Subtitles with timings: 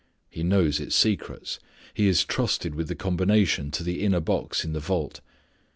[0.31, 1.59] He knows its secrets.
[1.93, 5.21] He is trusted with the combination to the inner box in the vault.